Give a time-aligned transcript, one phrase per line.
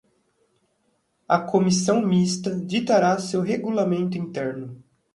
[1.27, 4.83] A Comissão Mista ditará seu regulamento interno.